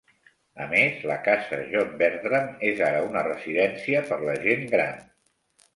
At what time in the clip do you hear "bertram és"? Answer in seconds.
2.01-2.83